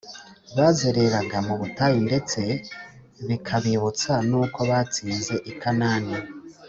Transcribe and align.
bazereraga 0.57 1.37
mu 1.47 1.53
butayu 1.61 1.99
ndetse 2.07 2.39
bikabibutsa 3.27 4.11
n’uko 4.29 4.59
batsinze 4.69 5.35
i 5.51 5.53
kanani 5.61 6.15